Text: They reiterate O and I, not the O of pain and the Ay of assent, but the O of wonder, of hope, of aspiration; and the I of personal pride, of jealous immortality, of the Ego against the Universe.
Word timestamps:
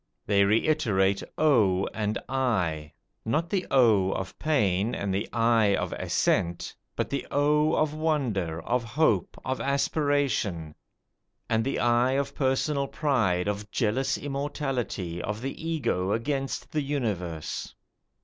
They 0.25 0.43
reiterate 0.45 1.21
O 1.37 1.85
and 1.93 2.17
I, 2.27 2.91
not 3.23 3.51
the 3.51 3.67
O 3.69 4.11
of 4.13 4.39
pain 4.39 4.95
and 4.95 5.13
the 5.13 5.29
Ay 5.31 5.75
of 5.75 5.93
assent, 5.93 6.75
but 6.95 7.07
the 7.11 7.27
O 7.29 7.75
of 7.75 7.93
wonder, 7.93 8.63
of 8.63 8.83
hope, 8.83 9.39
of 9.45 9.61
aspiration; 9.61 10.73
and 11.47 11.63
the 11.63 11.77
I 11.77 12.13
of 12.13 12.33
personal 12.33 12.87
pride, 12.87 13.47
of 13.47 13.69
jealous 13.69 14.17
immortality, 14.17 15.21
of 15.21 15.39
the 15.43 15.63
Ego 15.63 16.13
against 16.13 16.71
the 16.71 16.81
Universe. 16.81 17.75